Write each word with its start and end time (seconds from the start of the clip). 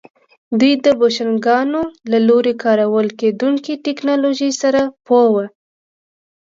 دوی 0.59 0.73
د 0.85 0.87
بوشنګانو 0.99 1.81
له 2.11 2.19
لوري 2.27 2.53
کارول 2.63 3.07
کېدونکې 3.19 3.81
ټکنالوژۍ 3.85 4.51
سره 4.61 4.81
پوه 5.05 5.25
وو 5.33 5.45